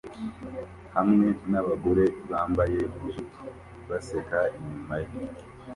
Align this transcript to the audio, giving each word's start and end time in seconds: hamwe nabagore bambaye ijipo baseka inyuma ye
hamwe 0.95 1.27
nabagore 1.51 2.05
bambaye 2.29 2.79
ijipo 3.07 3.43
baseka 3.89 4.39
inyuma 4.57 4.95
ye 5.03 5.11